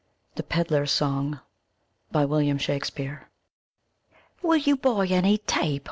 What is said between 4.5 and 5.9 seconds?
you buy any tape.